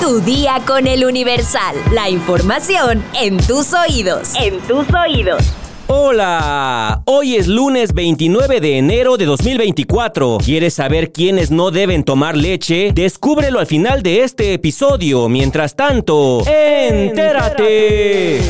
Tu 0.00 0.20
día 0.20 0.60
con 0.66 0.86
el 0.86 1.04
Universal. 1.04 1.76
La 1.92 2.10
información 2.10 3.02
en 3.14 3.38
tus 3.38 3.72
oídos. 3.72 4.32
En 4.34 4.60
tus 4.60 4.86
oídos. 4.94 5.42
Hola, 5.86 7.02
hoy 7.04 7.36
es 7.36 7.46
lunes 7.46 7.92
29 7.94 8.60
de 8.60 8.78
enero 8.78 9.16
de 9.16 9.26
2024. 9.26 10.38
¿Quieres 10.44 10.74
saber 10.74 11.12
quiénes 11.12 11.50
no 11.50 11.70
deben 11.70 12.04
tomar 12.04 12.36
leche? 12.36 12.92
Descúbrelo 12.94 13.58
al 13.60 13.66
final 13.66 14.02
de 14.02 14.22
este 14.22 14.54
episodio. 14.54 15.28
Mientras 15.28 15.76
tanto, 15.76 16.42
entérate. 16.46 18.40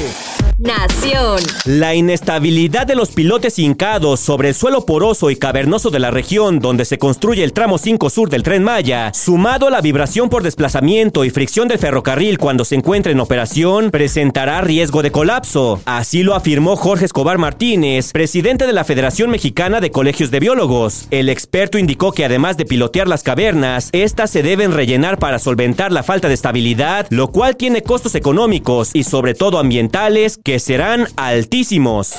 Nación. 0.64 1.40
La 1.66 1.94
inestabilidad 1.94 2.86
de 2.86 2.94
los 2.94 3.10
pilotes 3.10 3.58
hincados 3.58 4.18
sobre 4.20 4.48
el 4.48 4.54
suelo 4.54 4.86
poroso 4.86 5.30
y 5.30 5.36
cavernoso 5.36 5.90
de 5.90 5.98
la 5.98 6.10
región 6.10 6.58
donde 6.58 6.86
se 6.86 6.96
construye 6.96 7.44
el 7.44 7.52
tramo 7.52 7.76
5 7.76 8.08
sur 8.08 8.30
del 8.30 8.42
tren 8.42 8.64
Maya, 8.64 9.12
sumado 9.12 9.66
a 9.66 9.70
la 9.70 9.82
vibración 9.82 10.30
por 10.30 10.42
desplazamiento 10.42 11.27
y 11.27 11.30
fricción 11.30 11.68
del 11.68 11.78
ferrocarril 11.78 12.38
cuando 12.38 12.64
se 12.64 12.77
encuentra 12.77 13.12
en 13.12 13.20
operación, 13.20 13.91
presentará 13.91 14.62
riesgo 14.62 15.02
de 15.02 15.12
colapso. 15.12 15.82
Así 15.84 16.22
lo 16.22 16.34
afirmó 16.34 16.77
Jorge 16.77 17.05
Escobar 17.05 17.36
Martínez, 17.36 18.12
presidente 18.12 18.66
de 18.66 18.72
la 18.72 18.84
Federación 18.84 19.30
Mexicana 19.30 19.83
de 19.83 19.91
Colegios 19.91 20.30
de 20.30 20.41
Biólogos. 20.41 21.08
El 21.10 21.28
experto 21.28 21.77
indicó 21.77 22.12
que 22.12 22.24
además 22.24 22.56
de 22.56 22.64
pilotear 22.64 23.06
las 23.06 23.22
cavernas, 23.22 23.91
estas 23.92 24.30
se 24.30 24.42
deben 24.42 24.72
rellenar 24.72 25.19
para 25.19 25.38
solventar 25.38 25.92
la 25.92 26.02
falta 26.02 26.28
de 26.28 26.34
estabilidad, 26.34 27.06
lo 27.10 27.28
cual 27.28 27.56
tiene 27.56 27.83
costos 27.83 28.14
económicos 28.14 28.92
y 28.94 29.05
sobre 29.05 29.34
todo 29.34 29.58
ambientales 29.58 30.38
que 30.42 30.53
serán 30.58 31.08
altísimos. 31.16 32.14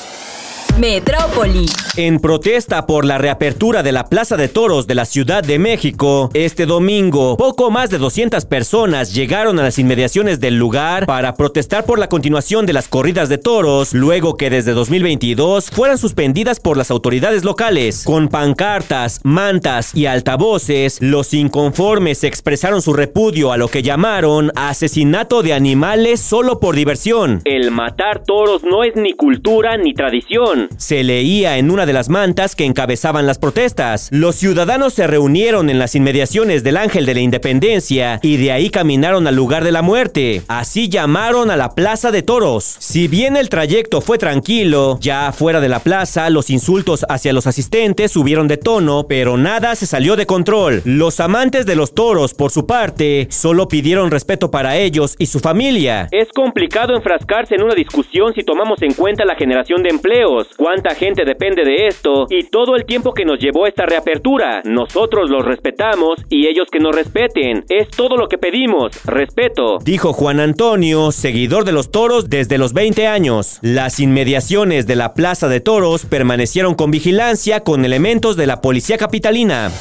Metrópoli. 0.79 1.67
En 1.95 2.19
protesta 2.19 2.85
por 2.85 3.05
la 3.05 3.17
reapertura 3.17 3.81
de 3.81 3.93
la 3.93 4.09
Plaza 4.09 4.35
de 4.35 4.49
Toros 4.49 4.87
de 4.87 4.95
la 4.95 5.05
Ciudad 5.05 5.41
de 5.41 5.57
México, 5.57 6.29
este 6.33 6.65
domingo, 6.65 7.37
poco 7.37 7.71
más 7.71 7.89
de 7.89 7.97
200 7.97 8.43
personas 8.43 9.13
llegaron 9.13 9.57
a 9.57 9.63
las 9.63 9.79
inmediaciones 9.79 10.41
del 10.41 10.57
lugar 10.57 11.05
para 11.05 11.35
protestar 11.35 11.85
por 11.85 11.97
la 11.97 12.09
continuación 12.09 12.65
de 12.65 12.73
las 12.73 12.89
corridas 12.89 13.29
de 13.29 13.37
toros, 13.37 13.93
luego 13.93 14.35
que 14.35 14.49
desde 14.49 14.73
2022 14.73 15.69
fueran 15.71 15.97
suspendidas 15.97 16.59
por 16.59 16.75
las 16.75 16.91
autoridades 16.91 17.45
locales. 17.45 18.03
Con 18.03 18.27
pancartas, 18.27 19.21
mantas 19.23 19.95
y 19.95 20.07
altavoces, 20.07 21.01
los 21.01 21.33
inconformes 21.33 22.25
expresaron 22.25 22.81
su 22.81 22.91
repudio 22.91 23.53
a 23.53 23.57
lo 23.57 23.69
que 23.69 23.81
llamaron 23.81 24.51
asesinato 24.55 25.41
de 25.41 25.53
animales 25.53 26.19
solo 26.19 26.59
por 26.59 26.75
diversión. 26.75 27.41
El 27.45 27.71
matar 27.71 28.23
toros 28.23 28.63
no 28.65 28.83
es 28.83 28.97
ni 28.97 29.13
cultura 29.13 29.77
ni 29.77 29.93
tradición 29.93 30.64
se 30.77 31.03
leía 31.03 31.57
en 31.57 31.71
una 31.71 31.85
de 31.85 31.93
las 31.93 32.09
mantas 32.09 32.55
que 32.55 32.65
encabezaban 32.65 33.25
las 33.25 33.39
protestas. 33.39 34.09
Los 34.11 34.35
ciudadanos 34.35 34.93
se 34.93 35.07
reunieron 35.07 35.69
en 35.69 35.79
las 35.79 35.95
inmediaciones 35.95 36.63
del 36.63 36.77
Ángel 36.77 37.05
de 37.05 37.13
la 37.13 37.19
Independencia 37.21 38.19
y 38.21 38.37
de 38.37 38.51
ahí 38.51 38.69
caminaron 38.69 39.27
al 39.27 39.35
lugar 39.35 39.63
de 39.63 39.71
la 39.71 39.81
muerte. 39.81 40.41
Así 40.47 40.89
llamaron 40.89 41.51
a 41.51 41.57
la 41.57 41.75
Plaza 41.75 42.11
de 42.11 42.23
Toros. 42.23 42.75
Si 42.79 43.07
bien 43.07 43.37
el 43.37 43.49
trayecto 43.49 44.01
fue 44.01 44.17
tranquilo, 44.17 44.97
ya 45.01 45.31
fuera 45.31 45.61
de 45.61 45.69
la 45.69 45.79
plaza 45.79 46.29
los 46.29 46.49
insultos 46.49 47.05
hacia 47.09 47.33
los 47.33 47.47
asistentes 47.47 48.11
subieron 48.11 48.47
de 48.47 48.57
tono, 48.57 49.05
pero 49.07 49.37
nada 49.37 49.75
se 49.75 49.85
salió 49.85 50.15
de 50.15 50.25
control. 50.25 50.81
Los 50.85 51.19
amantes 51.19 51.65
de 51.65 51.75
los 51.75 51.93
toros, 51.93 52.33
por 52.33 52.51
su 52.51 52.65
parte, 52.65 53.27
solo 53.29 53.67
pidieron 53.67 54.11
respeto 54.11 54.51
para 54.51 54.77
ellos 54.77 55.15
y 55.19 55.27
su 55.27 55.39
familia. 55.39 56.07
Es 56.11 56.29
complicado 56.33 56.95
enfrascarse 56.95 57.55
en 57.55 57.63
una 57.63 57.75
discusión 57.75 58.33
si 58.33 58.43
tomamos 58.43 58.81
en 58.81 58.93
cuenta 58.93 59.25
la 59.25 59.35
generación 59.35 59.83
de 59.83 59.89
empleos 59.89 60.47
cuánta 60.57 60.95
gente 60.95 61.25
depende 61.25 61.63
de 61.63 61.87
esto 61.87 62.25
y 62.29 62.43
todo 62.43 62.75
el 62.75 62.85
tiempo 62.85 63.13
que 63.13 63.25
nos 63.25 63.39
llevó 63.39 63.67
esta 63.67 63.85
reapertura. 63.85 64.61
Nosotros 64.65 65.29
los 65.29 65.45
respetamos 65.45 66.19
y 66.29 66.47
ellos 66.47 66.67
que 66.71 66.79
nos 66.79 66.95
respeten. 66.95 67.63
Es 67.69 67.89
todo 67.89 68.17
lo 68.17 68.27
que 68.27 68.37
pedimos, 68.37 69.03
respeto. 69.05 69.79
Dijo 69.83 70.13
Juan 70.13 70.39
Antonio, 70.39 71.11
seguidor 71.11 71.65
de 71.65 71.71
los 71.71 71.91
toros 71.91 72.29
desde 72.29 72.57
los 72.57 72.73
20 72.73 73.07
años. 73.07 73.59
Las 73.61 73.99
inmediaciones 73.99 74.87
de 74.87 74.95
la 74.95 75.13
Plaza 75.13 75.47
de 75.47 75.59
Toros 75.59 76.05
permanecieron 76.05 76.75
con 76.75 76.91
vigilancia 76.91 77.61
con 77.61 77.85
elementos 77.85 78.37
de 78.37 78.47
la 78.47 78.61
Policía 78.61 78.97
Capitalina. 78.97 79.71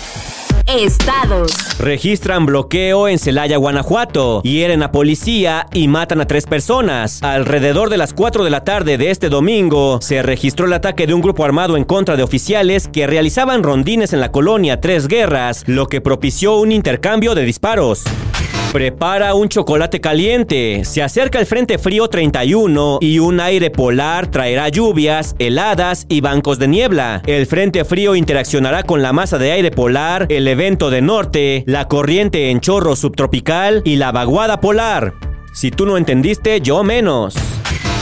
Estados. 0.67 1.53
Registran 1.79 2.47
bloqueo 2.47 3.09
en 3.09 3.19
Celaya, 3.19 3.57
Guanajuato. 3.57 4.43
Hieren 4.43 4.83
a 4.83 4.93
policía 4.93 5.67
y 5.73 5.89
matan 5.89 6.21
a 6.21 6.27
tres 6.27 6.47
personas. 6.47 7.23
Alrededor 7.23 7.91
de 7.91 7.97
las 7.97 8.13
4 8.15 8.45
de 8.45 8.51
la 8.51 8.65
tarde 8.65 8.99
de 8.99 9.11
este 9.11 9.29
domingo, 9.29 9.99
se 10.01 10.23
registró 10.23 10.67
el 10.67 10.73
ataque 10.73 11.07
de 11.07 11.15
un 11.15 11.21
grupo 11.21 11.45
armado 11.45 11.77
en 11.77 11.85
contra 11.85 12.17
de 12.17 12.23
oficiales 12.23 12.89
que 12.89 13.07
realizaban 13.07 13.63
rondines 13.63 14.13
en 14.13 14.21
la 14.21 14.33
colonia 14.33 14.81
Tres 14.81 15.09
Guerras, 15.09 15.65
lo 15.67 15.87
que 15.87 16.01
propició 16.01 16.57
un 16.57 16.73
intercambio 16.73 17.35
de 17.35 17.45
disparos. 17.45 18.05
Prepara 18.75 19.35
un 19.35 19.49
chocolate 19.49 20.01
caliente. 20.01 20.85
Se 20.85 21.01
acerca 21.01 21.39
el 21.39 21.47
Frente 21.47 21.79
Frío 21.79 22.09
31 22.09 22.99
y 23.01 23.21
un 23.21 23.39
aire 23.39 23.71
polar 23.71 24.33
traerá 24.33 24.69
lluvias, 24.69 25.37
heladas 25.39 26.07
y 26.09 26.21
bancos 26.21 26.59
de 26.59 26.67
niebla. 26.67 27.23
El 27.25 27.47
Frente 27.47 27.85
Frío 27.85 28.17
interaccionará 28.17 28.83
con 28.83 29.01
la 29.01 29.13
masa 29.13 29.39
de 29.39 29.53
aire 29.53 29.71
polar, 29.71 30.27
el 30.29 30.49
evento 30.49 30.91
de 30.91 31.03
norte, 31.03 31.63
la 31.69 31.87
corriente 31.87 32.51
en 32.51 32.59
chorro 32.59 32.97
subtropical 32.97 33.81
y 33.85 33.95
la 33.95 34.11
vaguada 34.11 34.61
polar. 34.61 35.15
Si 35.53 35.71
tú 35.71 35.87
no 35.87 35.97
entendiste, 35.97 36.61
yo 36.61 36.83
menos. 36.83 37.37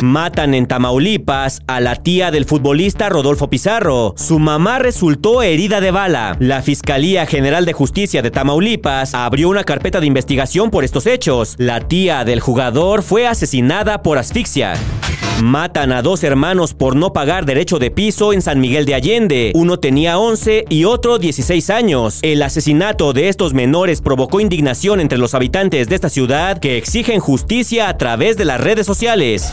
Matan 0.03 0.55
en 0.55 0.67
Tamaulipas 0.67 1.63
a 1.67 1.81
la 1.81 1.97
tía 1.97 2.31
del 2.31 2.45
futbolista 2.45 3.09
Rodolfo 3.09 3.49
Pizarro. 3.49 4.15
Su 4.17 4.39
mamá 4.39 4.79
resultó 4.79 5.43
herida 5.43 5.81
de 5.81 5.91
bala. 5.91 6.37
La 6.41 6.61
Fiscalía 6.61 7.25
General 7.25 7.65
de 7.65 7.73
Justicia 7.73 8.21
de 8.21 8.31
Tamaulipas 8.31 9.15
abrió 9.15 9.49
una 9.49 9.65
carpeta 9.65 10.01
de 10.01 10.07
investigación 10.07 10.71
por 10.71 10.85
estos 10.85 11.07
hechos. 11.07 11.55
La 11.59 11.81
tía 11.81 12.25
del 12.25 12.41
jugador 12.41 13.03
fue 13.03 13.27
asesinada 13.27 14.03
por 14.03 14.19
asfixia. 14.19 14.75
Matan 15.43 15.93
a 15.93 16.03
dos 16.03 16.23
hermanos 16.23 16.75
por 16.75 16.95
no 16.95 17.13
pagar 17.13 17.47
derecho 17.47 17.79
de 17.79 17.91
piso 17.91 18.33
en 18.33 18.43
San 18.43 18.61
Miguel 18.61 18.84
de 18.84 18.95
Allende. 18.95 19.53
Uno 19.55 19.79
tenía 19.79 20.19
11 20.19 20.67
y 20.69 20.84
otro 20.84 21.19
16 21.19 21.71
años. 21.71 22.19
El 22.23 22.43
asesinato 22.43 23.13
de 23.13 23.29
estos 23.29 23.55
menores 23.55 24.01
provocó 24.01 24.41
indignación 24.41 25.01
entre 25.01 25.19
los 25.19 25.34
habitantes 25.34 25.89
de 25.89 25.95
esta 25.95 26.11
ciudad 26.11 26.59
que 26.59 26.77
exigen 26.77 27.21
justicia 27.21 27.89
a 27.89 27.97
través 27.99 28.37
de 28.37 28.45
las 28.45 28.61
redes 28.61 28.87
sociales. 28.87 29.53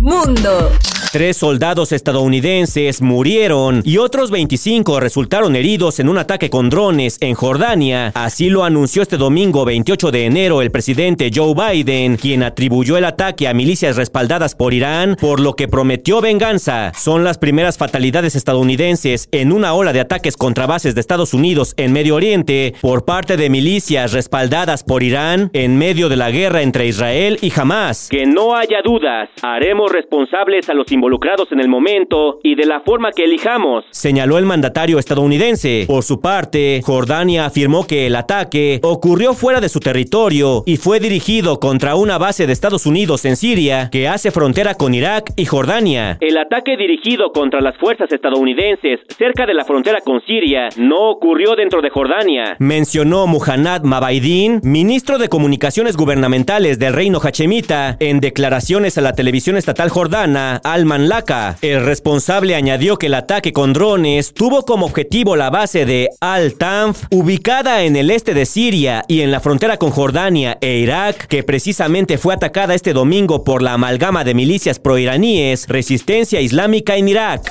Mundo. 0.00 0.70
Tres 1.12 1.38
soldados 1.38 1.90
estadounidenses 1.90 3.02
murieron 3.02 3.82
y 3.84 3.98
otros 3.98 4.30
25 4.30 5.00
resultaron 5.00 5.56
heridos 5.56 5.98
en 5.98 6.08
un 6.08 6.18
ataque 6.18 6.50
con 6.50 6.70
drones 6.70 7.18
en 7.20 7.34
Jordania. 7.34 8.12
Así 8.14 8.48
lo 8.48 8.62
anunció 8.62 9.02
este 9.02 9.16
domingo 9.16 9.64
28 9.64 10.12
de 10.12 10.26
enero 10.26 10.62
el 10.62 10.70
presidente 10.70 11.32
Joe 11.34 11.54
Biden, 11.54 12.16
quien 12.16 12.44
atribuyó 12.44 12.96
el 12.96 13.04
ataque 13.04 13.48
a 13.48 13.54
milicias 13.54 13.96
respaldadas 13.96 14.54
por 14.54 14.72
Irán, 14.72 15.16
por 15.20 15.40
lo 15.40 15.56
que 15.56 15.66
prometió 15.66 16.20
venganza. 16.20 16.92
Son 16.94 17.24
las 17.24 17.38
primeras 17.38 17.76
fatalidades 17.76 18.36
estadounidenses 18.36 19.28
en 19.32 19.50
una 19.50 19.74
ola 19.74 19.92
de 19.92 19.98
ataques 19.98 20.36
contra 20.36 20.66
bases 20.68 20.94
de 20.94 21.00
Estados 21.00 21.34
Unidos 21.34 21.74
en 21.76 21.92
Medio 21.92 22.14
Oriente 22.14 22.74
por 22.80 23.04
parte 23.04 23.36
de 23.36 23.50
milicias 23.50 24.12
respaldadas 24.12 24.84
por 24.84 25.02
Irán 25.02 25.50
en 25.54 25.76
medio 25.76 26.08
de 26.08 26.16
la 26.16 26.30
guerra 26.30 26.62
entre 26.62 26.86
Israel 26.86 27.36
y 27.42 27.52
Hamas. 27.58 28.06
Que 28.08 28.26
no 28.26 28.54
haya 28.54 28.80
dudas, 28.84 29.28
haremos 29.42 29.89
responsables 29.90 30.68
a 30.68 30.74
los 30.74 30.90
involucrados 30.92 31.50
en 31.52 31.60
el 31.60 31.68
momento 31.68 32.38
y 32.42 32.54
de 32.54 32.66
la 32.66 32.80
forma 32.80 33.10
que 33.12 33.24
elijamos, 33.24 33.84
señaló 33.90 34.38
el 34.38 34.46
mandatario 34.46 34.98
estadounidense. 34.98 35.84
Por 35.86 36.02
su 36.02 36.20
parte, 36.20 36.80
Jordania 36.84 37.46
afirmó 37.46 37.86
que 37.86 38.06
el 38.06 38.16
ataque 38.16 38.80
ocurrió 38.82 39.34
fuera 39.34 39.60
de 39.60 39.68
su 39.68 39.80
territorio 39.80 40.62
y 40.66 40.76
fue 40.76 41.00
dirigido 41.00 41.60
contra 41.60 41.94
una 41.94 42.18
base 42.18 42.46
de 42.46 42.52
Estados 42.52 42.86
Unidos 42.86 43.24
en 43.24 43.36
Siria 43.36 43.88
que 43.90 44.08
hace 44.08 44.30
frontera 44.30 44.74
con 44.74 44.94
Irak 44.94 45.32
y 45.36 45.46
Jordania. 45.46 46.18
El 46.20 46.38
ataque 46.38 46.76
dirigido 46.76 47.32
contra 47.32 47.60
las 47.60 47.76
fuerzas 47.78 48.12
estadounidenses 48.12 49.00
cerca 49.18 49.46
de 49.46 49.54
la 49.54 49.64
frontera 49.64 50.00
con 50.04 50.20
Siria 50.22 50.68
no 50.76 51.10
ocurrió 51.10 51.56
dentro 51.56 51.80
de 51.82 51.90
Jordania, 51.90 52.56
mencionó 52.58 53.26
Muhannad 53.26 53.82
Mabaidin, 53.82 54.60
ministro 54.62 55.18
de 55.18 55.28
Comunicaciones 55.28 55.96
Gubernamentales 55.96 56.78
del 56.78 56.92
Reino 56.92 57.18
Hachemita, 57.22 57.96
en 58.00 58.20
declaraciones 58.20 58.98
a 58.98 59.00
la 59.00 59.14
televisión 59.14 59.56
estatal 59.56 59.79
jordana 59.88 60.60
al 60.62 60.84
Manlaca. 60.84 61.56
El 61.62 61.84
responsable 61.84 62.54
añadió 62.54 62.98
que 62.98 63.06
el 63.06 63.14
ataque 63.14 63.52
con 63.52 63.72
drones 63.72 64.34
tuvo 64.34 64.64
como 64.64 64.86
objetivo 64.86 65.36
la 65.36 65.50
base 65.50 65.86
de 65.86 66.10
Al-Tanf, 66.20 67.04
ubicada 67.10 67.82
en 67.82 67.96
el 67.96 68.10
este 68.10 68.34
de 68.34 68.46
Siria 68.46 69.04
y 69.08 69.22
en 69.22 69.30
la 69.30 69.40
frontera 69.40 69.78
con 69.78 69.90
Jordania 69.90 70.58
e 70.60 70.78
Irak, 70.78 71.26
que 71.26 71.42
precisamente 71.42 72.18
fue 72.18 72.34
atacada 72.34 72.74
este 72.74 72.92
domingo 72.92 73.44
por 73.44 73.62
la 73.62 73.74
amalgama 73.74 74.24
de 74.24 74.34
milicias 74.34 74.78
proiraníes 74.78 75.66
Resistencia 75.68 76.40
Islámica 76.40 76.96
en 76.96 77.08
Irak. 77.08 77.50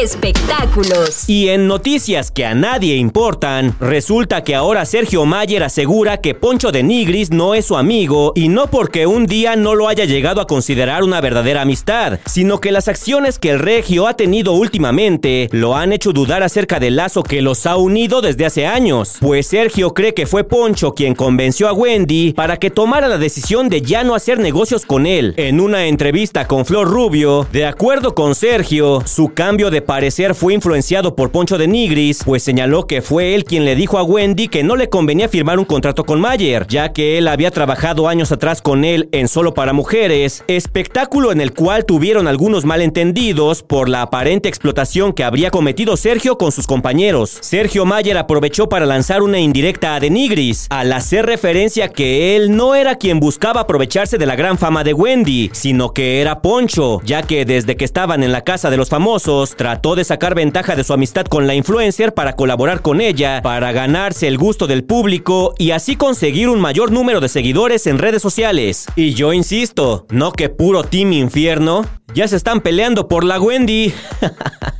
Espectáculos. 0.00 1.28
Y 1.28 1.48
en 1.48 1.66
noticias 1.66 2.30
que 2.30 2.44
a 2.44 2.54
nadie 2.54 2.96
importan, 2.96 3.74
resulta 3.80 4.42
que 4.42 4.54
ahora 4.54 4.84
Sergio 4.84 5.24
Mayer 5.24 5.62
asegura 5.62 6.18
que 6.18 6.34
Poncho 6.34 6.72
de 6.72 6.82
Nigris 6.82 7.30
no 7.30 7.54
es 7.54 7.66
su 7.66 7.76
amigo 7.76 8.32
y 8.34 8.48
no 8.48 8.66
porque 8.68 9.06
un 9.06 9.26
día 9.26 9.56
no 9.56 9.74
lo 9.74 9.88
haya 9.88 10.04
llegado 10.04 10.40
a 10.40 10.46
considerar 10.46 11.04
una 11.04 11.20
verdadera 11.20 11.62
amistad, 11.62 12.18
sino 12.26 12.60
que 12.60 12.72
las 12.72 12.88
acciones 12.88 13.38
que 13.38 13.50
el 13.50 13.58
regio 13.58 14.06
ha 14.06 14.14
tenido 14.14 14.52
últimamente 14.52 15.48
lo 15.52 15.76
han 15.76 15.92
hecho 15.92 16.12
dudar 16.12 16.42
acerca 16.42 16.80
del 16.80 16.96
lazo 16.96 17.22
que 17.22 17.42
los 17.42 17.66
ha 17.66 17.76
unido 17.76 18.20
desde 18.20 18.46
hace 18.46 18.66
años. 18.66 19.16
Pues 19.20 19.46
Sergio 19.46 19.94
cree 19.94 20.14
que 20.14 20.26
fue 20.26 20.44
Poncho 20.44 20.94
quien 20.94 21.14
convenció 21.14 21.68
a 21.68 21.72
Wendy 21.72 22.32
para 22.32 22.56
que 22.56 22.70
tomara 22.70 23.08
la 23.08 23.18
decisión 23.18 23.68
de 23.68 23.82
ya 23.82 24.04
no 24.04 24.14
hacer 24.14 24.38
negocios 24.38 24.84
con 24.84 25.06
él. 25.06 25.34
En 25.36 25.60
una 25.60 25.86
entrevista 25.86 26.46
con 26.46 26.66
Flor 26.66 26.88
Rubio, 26.88 27.46
de 27.52 27.66
acuerdo 27.66 28.14
con 28.14 28.34
Sergio, 28.34 29.02
su 29.06 29.32
cambio 29.34 29.70
de 29.70 29.83
parecer 29.84 30.34
fue 30.34 30.54
influenciado 30.54 31.14
por 31.14 31.30
Poncho 31.30 31.58
de 31.58 31.68
Nigris, 31.68 32.22
pues 32.24 32.42
señaló 32.42 32.86
que 32.86 33.02
fue 33.02 33.34
él 33.34 33.44
quien 33.44 33.64
le 33.64 33.76
dijo 33.76 33.98
a 33.98 34.02
Wendy 34.02 34.48
que 34.48 34.62
no 34.62 34.76
le 34.76 34.88
convenía 34.88 35.28
firmar 35.28 35.58
un 35.58 35.64
contrato 35.64 36.04
con 36.04 36.20
Mayer, 36.20 36.66
ya 36.66 36.92
que 36.92 37.18
él 37.18 37.28
había 37.28 37.50
trabajado 37.50 38.08
años 38.08 38.32
atrás 38.32 38.62
con 38.62 38.84
él 38.84 39.08
en 39.12 39.28
Solo 39.28 39.54
para 39.54 39.72
Mujeres, 39.72 40.44
espectáculo 40.48 41.32
en 41.32 41.40
el 41.40 41.52
cual 41.52 41.84
tuvieron 41.84 42.28
algunos 42.28 42.64
malentendidos 42.64 43.62
por 43.62 43.88
la 43.88 44.02
aparente 44.02 44.48
explotación 44.48 45.12
que 45.12 45.24
habría 45.24 45.50
cometido 45.50 45.96
Sergio 45.96 46.38
con 46.38 46.52
sus 46.52 46.66
compañeros. 46.66 47.38
Sergio 47.40 47.84
Mayer 47.84 48.16
aprovechó 48.16 48.68
para 48.68 48.86
lanzar 48.86 49.22
una 49.22 49.38
indirecta 49.38 49.94
a 49.94 50.00
de 50.00 50.10
Nigris, 50.10 50.66
al 50.70 50.92
hacer 50.92 51.26
referencia 51.26 51.88
que 51.88 52.36
él 52.36 52.56
no 52.56 52.74
era 52.74 52.96
quien 52.96 53.20
buscaba 53.20 53.62
aprovecharse 53.62 54.18
de 54.18 54.26
la 54.26 54.36
gran 54.36 54.58
fama 54.58 54.84
de 54.84 54.94
Wendy, 54.94 55.50
sino 55.52 55.92
que 55.92 56.20
era 56.20 56.40
Poncho, 56.40 57.00
ya 57.04 57.22
que 57.22 57.44
desde 57.44 57.76
que 57.76 57.84
estaban 57.84 58.22
en 58.22 58.32
la 58.32 58.42
casa 58.42 58.70
de 58.70 58.76
los 58.76 58.88
famosos, 58.88 59.54
trató 59.74 59.96
de 59.96 60.04
sacar 60.04 60.36
ventaja 60.36 60.76
de 60.76 60.84
su 60.84 60.92
amistad 60.92 61.26
con 61.26 61.48
la 61.48 61.54
influencer 61.56 62.14
para 62.14 62.36
colaborar 62.36 62.80
con 62.80 63.00
ella, 63.00 63.40
para 63.42 63.72
ganarse 63.72 64.28
el 64.28 64.38
gusto 64.38 64.68
del 64.68 64.84
público 64.84 65.52
y 65.58 65.72
así 65.72 65.96
conseguir 65.96 66.48
un 66.48 66.60
mayor 66.60 66.92
número 66.92 67.20
de 67.20 67.28
seguidores 67.28 67.88
en 67.88 67.98
redes 67.98 68.22
sociales. 68.22 68.86
Y 68.94 69.14
yo 69.14 69.32
insisto, 69.32 70.06
no 70.10 70.30
que 70.30 70.48
puro 70.48 70.84
Team 70.84 71.12
Infierno, 71.12 71.84
ya 72.14 72.28
se 72.28 72.36
están 72.36 72.60
peleando 72.60 73.08
por 73.08 73.24
la 73.24 73.40
Wendy. 73.40 73.92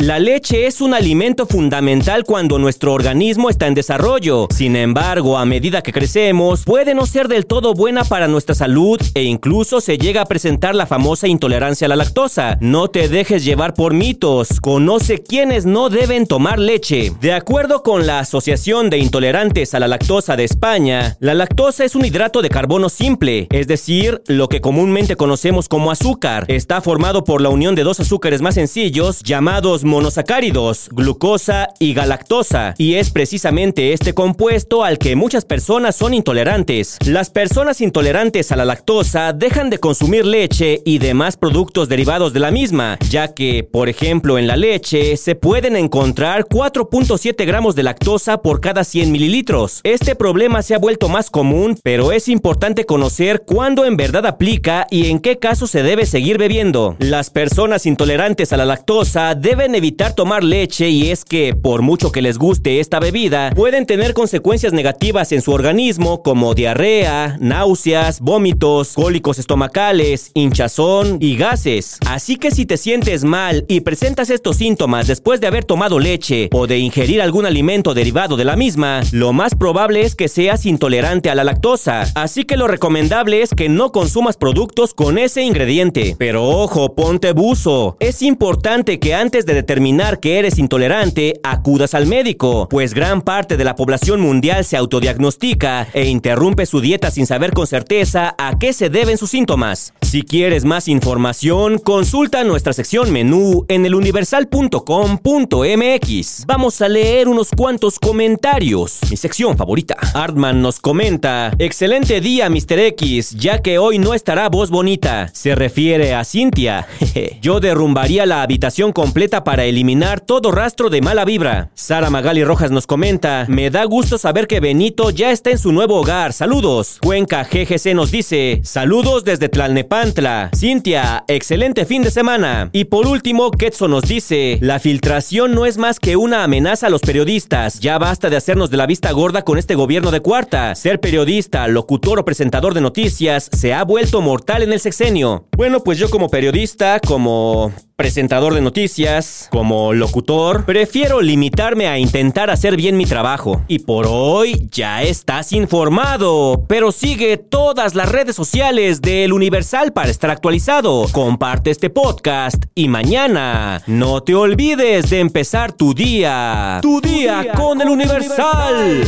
La 0.00 0.18
leche 0.18 0.66
es 0.66 0.82
un 0.82 0.92
alimento 0.92 1.46
fundamental 1.46 2.24
cuando 2.24 2.58
nuestro 2.58 2.92
organismo 2.92 3.48
está 3.48 3.66
en 3.66 3.72
desarrollo. 3.72 4.46
Sin 4.54 4.76
embargo, 4.76 5.38
a 5.38 5.46
medida 5.46 5.80
que 5.80 5.90
crecemos, 5.90 6.64
puede 6.64 6.94
no 6.94 7.06
ser 7.06 7.28
del 7.28 7.46
todo 7.46 7.72
buena 7.72 8.04
para 8.04 8.28
nuestra 8.28 8.54
salud 8.54 9.00
e 9.14 9.22
incluso 9.22 9.80
se 9.80 9.96
llega 9.96 10.20
a 10.20 10.26
presentar 10.26 10.74
la 10.74 10.84
famosa 10.84 11.28
intolerancia 11.28 11.86
a 11.86 11.88
la 11.88 11.96
lactosa. 11.96 12.58
No 12.60 12.88
te 12.88 13.08
dejes 13.08 13.42
llevar 13.42 13.72
por 13.72 13.94
mitos. 13.94 14.60
Conoce 14.60 15.22
quiénes 15.22 15.64
no 15.64 15.88
deben 15.88 16.26
tomar 16.26 16.58
leche. 16.58 17.12
De 17.22 17.32
acuerdo 17.32 17.82
con 17.82 18.06
la 18.06 18.18
Asociación 18.18 18.90
de 18.90 18.98
Intolerantes 18.98 19.72
a 19.72 19.80
la 19.80 19.88
Lactosa 19.88 20.36
de 20.36 20.44
España, 20.44 21.16
la 21.20 21.32
lactosa 21.32 21.86
es 21.86 21.94
un 21.94 22.04
hidrato 22.04 22.42
de 22.42 22.50
carbono 22.50 22.90
simple, 22.90 23.46
es 23.50 23.66
decir, 23.66 24.20
lo 24.26 24.50
que 24.50 24.60
comúnmente 24.60 25.16
conocemos 25.16 25.70
como 25.70 25.90
azúcar. 25.90 26.44
Está 26.48 26.82
formado 26.82 27.24
por 27.24 27.40
la 27.40 27.48
unión 27.48 27.74
de 27.74 27.82
dos 27.82 27.98
azúcares 27.98 28.42
más 28.42 28.56
sencillos 28.56 29.20
llamados 29.22 29.85
monosacáridos, 29.86 30.88
glucosa 30.90 31.68
y 31.78 31.94
galactosa, 31.94 32.74
y 32.78 32.94
es 32.94 33.10
precisamente 33.10 33.92
este 33.92 34.12
compuesto 34.12 34.84
al 34.84 34.98
que 34.98 35.16
muchas 35.16 35.44
personas 35.44 35.96
son 35.96 36.14
intolerantes. 36.14 36.98
Las 37.06 37.30
personas 37.30 37.80
intolerantes 37.80 38.52
a 38.52 38.56
la 38.56 38.64
lactosa 38.64 39.32
dejan 39.32 39.70
de 39.70 39.78
consumir 39.78 40.26
leche 40.26 40.82
y 40.84 40.98
demás 40.98 41.36
productos 41.36 41.88
derivados 41.88 42.32
de 42.32 42.40
la 42.40 42.50
misma, 42.50 42.98
ya 43.08 43.32
que, 43.34 43.62
por 43.64 43.88
ejemplo, 43.88 44.38
en 44.38 44.46
la 44.46 44.56
leche 44.56 45.16
se 45.16 45.34
pueden 45.34 45.76
encontrar 45.76 46.46
4.7 46.46 47.46
gramos 47.46 47.74
de 47.74 47.84
lactosa 47.84 48.42
por 48.42 48.60
cada 48.60 48.84
100 48.84 49.12
mililitros. 49.12 49.80
Este 49.84 50.14
problema 50.14 50.62
se 50.62 50.74
ha 50.74 50.78
vuelto 50.78 51.08
más 51.08 51.30
común, 51.30 51.78
pero 51.82 52.12
es 52.12 52.28
importante 52.28 52.84
conocer 52.84 53.42
cuándo 53.46 53.84
en 53.84 53.96
verdad 53.96 54.26
aplica 54.26 54.86
y 54.90 55.10
en 55.10 55.20
qué 55.20 55.38
caso 55.38 55.66
se 55.66 55.82
debe 55.82 56.06
seguir 56.06 56.38
bebiendo. 56.38 56.96
Las 56.98 57.30
personas 57.30 57.86
intolerantes 57.86 58.52
a 58.52 58.56
la 58.56 58.64
lactosa 58.64 59.34
deben 59.34 59.75
evitar 59.76 60.14
tomar 60.14 60.42
leche 60.42 60.88
y 60.88 61.10
es 61.10 61.24
que, 61.24 61.54
por 61.54 61.82
mucho 61.82 62.12
que 62.12 62.22
les 62.22 62.38
guste 62.38 62.80
esta 62.80 63.00
bebida, 63.00 63.52
pueden 63.54 63.86
tener 63.86 64.14
consecuencias 64.14 64.72
negativas 64.72 65.32
en 65.32 65.42
su 65.42 65.52
organismo 65.52 66.22
como 66.22 66.54
diarrea, 66.54 67.36
náuseas, 67.40 68.20
vómitos, 68.20 68.94
cólicos 68.94 69.38
estomacales, 69.38 70.30
hinchazón 70.34 71.18
y 71.20 71.36
gases. 71.36 71.98
Así 72.06 72.36
que 72.36 72.50
si 72.50 72.66
te 72.66 72.76
sientes 72.76 73.24
mal 73.24 73.64
y 73.68 73.80
presentas 73.80 74.30
estos 74.30 74.56
síntomas 74.56 75.06
después 75.06 75.40
de 75.40 75.46
haber 75.46 75.64
tomado 75.64 75.98
leche 75.98 76.48
o 76.52 76.66
de 76.66 76.78
ingerir 76.78 77.20
algún 77.20 77.46
alimento 77.46 77.94
derivado 77.94 78.36
de 78.36 78.44
la 78.44 78.56
misma, 78.56 79.02
lo 79.12 79.32
más 79.32 79.54
probable 79.54 80.00
es 80.02 80.14
que 80.14 80.28
seas 80.28 80.66
intolerante 80.66 81.30
a 81.30 81.34
la 81.34 81.44
lactosa. 81.44 82.10
Así 82.14 82.44
que 82.44 82.56
lo 82.56 82.66
recomendable 82.66 83.42
es 83.42 83.50
que 83.50 83.68
no 83.68 83.92
consumas 83.92 84.36
productos 84.36 84.94
con 84.94 85.18
ese 85.18 85.42
ingrediente. 85.42 86.16
Pero 86.18 86.44
ojo, 86.44 86.94
ponte 86.94 87.32
buzo. 87.32 87.96
Es 88.00 88.22
importante 88.22 88.98
que 88.98 89.14
antes 89.14 89.46
de 89.46 89.54
determinar 89.66 90.20
que 90.20 90.38
eres 90.38 90.58
intolerante, 90.58 91.40
acudas 91.42 91.94
al 91.94 92.06
médico, 92.06 92.68
pues 92.70 92.94
gran 92.94 93.20
parte 93.20 93.56
de 93.56 93.64
la 93.64 93.74
población 93.74 94.20
mundial 94.20 94.64
se 94.64 94.76
autodiagnostica 94.76 95.88
e 95.92 96.04
interrumpe 96.04 96.66
su 96.66 96.80
dieta 96.80 97.10
sin 97.10 97.26
saber 97.26 97.50
con 97.50 97.66
certeza 97.66 98.36
a 98.38 98.60
qué 98.60 98.72
se 98.72 98.90
deben 98.90 99.18
sus 99.18 99.30
síntomas. 99.30 99.92
Si 100.02 100.22
quieres 100.22 100.64
más 100.64 100.86
información, 100.86 101.78
consulta 101.78 102.44
nuestra 102.44 102.72
sección 102.72 103.10
menú 103.10 103.64
en 103.66 103.84
eluniversal.com.mx. 103.84 106.44
Vamos 106.46 106.80
a 106.80 106.88
leer 106.88 107.26
unos 107.26 107.50
cuantos 107.50 107.98
comentarios. 107.98 109.00
Mi 109.10 109.16
sección 109.16 109.56
favorita. 109.56 109.96
Artman 110.14 110.62
nos 110.62 110.78
comenta, 110.78 111.50
excelente 111.58 112.20
día 112.20 112.48
Mr. 112.48 112.78
X, 112.78 113.32
ya 113.32 113.62
que 113.62 113.78
hoy 113.78 113.98
no 113.98 114.14
estará 114.14 114.48
voz 114.48 114.70
bonita. 114.70 115.28
Se 115.32 115.56
refiere 115.56 116.14
a 116.14 116.22
Cintia. 116.22 116.86
Yo 117.42 117.58
derrumbaría 117.58 118.26
la 118.26 118.42
habitación 118.42 118.92
completa 118.92 119.42
para 119.42 119.55
eliminar 119.64 120.20
todo 120.20 120.52
rastro 120.52 120.90
de 120.90 121.00
mala 121.00 121.24
vibra. 121.24 121.70
Sara 121.74 122.10
Magali 122.10 122.44
Rojas 122.44 122.70
nos 122.70 122.86
comenta, 122.86 123.46
me 123.48 123.70
da 123.70 123.84
gusto 123.84 124.18
saber 124.18 124.46
que 124.46 124.60
Benito 124.60 125.10
ya 125.10 125.30
está 125.30 125.50
en 125.50 125.58
su 125.58 125.72
nuevo 125.72 125.96
hogar. 125.96 126.32
Saludos. 126.32 126.98
Cuenca 127.02 127.44
GGC 127.44 127.94
nos 127.94 128.10
dice, 128.10 128.60
saludos 128.64 129.24
desde 129.24 129.48
Tlalnepantla. 129.48 130.50
Cintia, 130.54 131.24
excelente 131.28 131.86
fin 131.86 132.02
de 132.02 132.10
semana. 132.10 132.70
Y 132.72 132.84
por 132.84 133.06
último, 133.06 133.50
Ketso 133.50 133.88
nos 133.88 134.04
dice, 134.04 134.58
la 134.60 134.78
filtración 134.78 135.54
no 135.54 135.66
es 135.66 135.78
más 135.78 136.00
que 136.00 136.16
una 136.16 136.44
amenaza 136.44 136.88
a 136.88 136.90
los 136.90 137.00
periodistas. 137.00 137.80
Ya 137.80 137.98
basta 137.98 138.30
de 138.30 138.36
hacernos 138.36 138.70
de 138.70 138.76
la 138.76 138.86
vista 138.86 139.10
gorda 139.12 139.42
con 139.42 139.58
este 139.58 139.74
gobierno 139.74 140.10
de 140.10 140.20
cuarta. 140.20 140.74
Ser 140.74 141.00
periodista, 141.00 141.66
locutor 141.68 142.18
o 142.18 142.24
presentador 142.24 142.74
de 142.74 142.80
noticias 142.80 143.48
se 143.52 143.74
ha 143.74 143.84
vuelto 143.84 144.20
mortal 144.20 144.62
en 144.62 144.72
el 144.72 144.80
sexenio. 144.80 145.46
Bueno, 145.56 145.82
pues 145.82 145.98
yo 145.98 146.10
como 146.10 146.28
periodista, 146.28 147.00
como 147.00 147.72
presentador 147.96 148.52
de 148.52 148.60
noticias, 148.60 149.48
como 149.50 149.94
locutor, 149.94 150.66
prefiero 150.66 151.22
limitarme 151.22 151.88
a 151.88 151.98
intentar 151.98 152.50
hacer 152.50 152.76
bien 152.76 152.98
mi 152.98 153.06
trabajo. 153.06 153.62
Y 153.68 153.80
por 153.80 154.06
hoy 154.06 154.68
ya 154.70 155.02
estás 155.02 155.54
informado, 155.54 156.66
pero 156.68 156.92
sigue 156.92 157.38
todas 157.38 157.94
las 157.94 158.10
redes 158.10 158.36
sociales 158.36 159.00
del 159.00 159.32
Universal 159.32 159.94
para 159.94 160.10
estar 160.10 160.30
actualizado. 160.30 161.06
Comparte 161.10 161.70
este 161.70 161.88
podcast 161.88 162.64
y 162.74 162.88
mañana 162.88 163.82
no 163.86 164.22
te 164.22 164.34
olvides 164.34 165.08
de 165.08 165.20
empezar 165.20 165.72
tu 165.72 165.94
día. 165.94 166.80
Tu 166.82 167.00
día, 167.00 167.50
con, 167.54 167.80
el 167.80 167.88
Universal. 167.88 169.04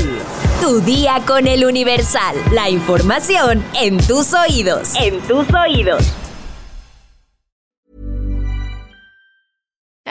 Tu 0.63 0.81
día 0.81 1.21
con 1.27 1.47
el 1.47 1.67
Universal. 1.67 2.37
La 2.53 2.71
información 2.71 3.63
en 3.79 3.99
tus 3.99 4.33
oídos. 4.33 4.95
En 4.99 5.21
tus 5.21 5.47
oídos. 5.53 6.28